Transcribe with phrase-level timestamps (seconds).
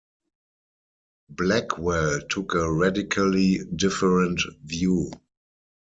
[1.29, 5.11] Blackwell took a radically different view.